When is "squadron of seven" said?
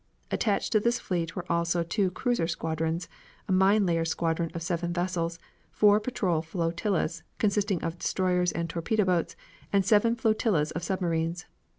4.03-4.91